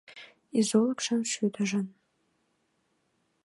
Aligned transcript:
Изолыкшын 0.59 1.21
шудыжым 1.31 1.87